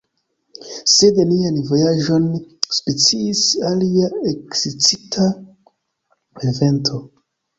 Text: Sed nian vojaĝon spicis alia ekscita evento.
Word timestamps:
Sed 0.93 1.19
nian 1.31 1.57
vojaĝon 1.71 2.23
spicis 2.77 3.43
alia 3.71 4.09
ekscita 4.31 5.27
evento. 6.53 7.03